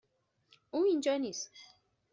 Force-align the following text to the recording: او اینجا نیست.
او 0.71 0.83
اینجا 0.85 1.17
نیست. 1.17 1.51